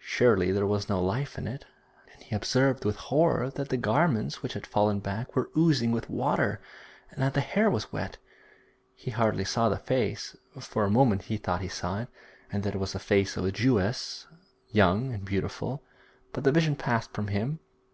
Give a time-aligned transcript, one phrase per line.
[0.00, 1.66] Surely there was no life in it.
[2.14, 6.08] And he observed with horror that the garments which had fallen back were oozing with
[6.08, 6.62] water,
[7.10, 8.16] and that the hair was wet.
[8.94, 12.08] He hardly saw the face; for a moment he thought he saw it,
[12.50, 14.26] and that it was the face of a Jewess,
[14.70, 15.82] young and beautiful,
[16.32, 17.58] but the vision passed from him.